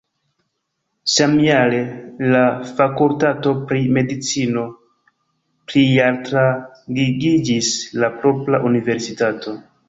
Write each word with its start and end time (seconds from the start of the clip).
Samjare 1.15 1.81
la 2.35 2.39
fakultato 2.79 3.53
pri 3.73 3.81
medicino 3.97 4.63
plialtrangigiĝis 5.73 7.71
je 8.01 8.11
propra 8.25 8.63
universitato. 8.73 9.57